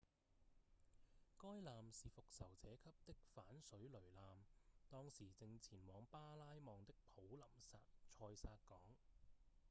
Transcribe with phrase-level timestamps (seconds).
[1.37, 4.39] 該艦是復仇者級的反水雷艦
[4.89, 7.77] 當時正前往巴拉望的普林塞
[8.31, 8.81] 薩港